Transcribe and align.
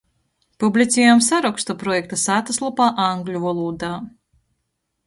Publiciejom 0.63 1.21
sarokstu 1.25 1.77
projekta 1.83 2.19
sātyslopā 2.23 2.89
angļu 3.07 3.45
valodā. 3.49 3.93